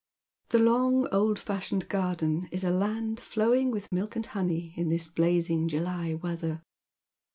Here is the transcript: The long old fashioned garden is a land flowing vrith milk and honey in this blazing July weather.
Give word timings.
The 0.49 0.57
long 0.57 1.07
old 1.11 1.37
fashioned 1.37 1.87
garden 1.87 2.49
is 2.51 2.63
a 2.63 2.71
land 2.71 3.19
flowing 3.19 3.71
vrith 3.71 3.91
milk 3.91 4.15
and 4.15 4.25
honey 4.25 4.73
in 4.75 4.89
this 4.89 5.07
blazing 5.07 5.67
July 5.67 6.15
weather. 6.15 6.63